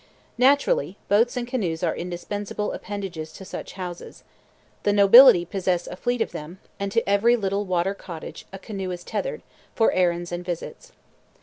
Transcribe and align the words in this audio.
Naturally, 0.39 0.97
boats 1.09 1.37
and 1.37 1.47
canoes 1.47 1.83
are 1.83 1.95
indispensable 1.95 2.71
appendages 2.73 3.31
to 3.33 3.45
such 3.45 3.73
houses; 3.73 4.23
the 4.81 4.91
nobility 4.91 5.45
possess 5.45 5.85
a 5.85 5.95
fleet 5.95 6.21
of 6.21 6.31
them, 6.31 6.59
and 6.79 6.91
to 6.91 7.07
every 7.07 7.35
little 7.35 7.65
water 7.65 7.93
cottage 7.93 8.47
a 8.51 8.57
canoe 8.57 8.89
is 8.89 9.03
tethered, 9.03 9.43
for 9.75 9.91
errands 9.91 10.31
and 10.31 10.43
visits. 10.43 10.91